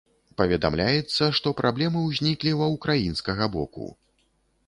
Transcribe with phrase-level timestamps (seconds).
[0.41, 3.85] Паведамляецца, што праблемы ўзніклі ва ўкраінскага боку.